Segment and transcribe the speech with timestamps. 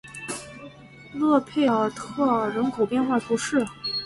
[1.13, 3.63] 勒佩尔特尔人口变化图示